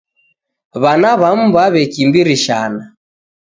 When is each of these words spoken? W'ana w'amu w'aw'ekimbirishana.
W'ana 0.81 1.11
w'amu 1.21 1.45
w'aw'ekimbirishana. 1.55 2.81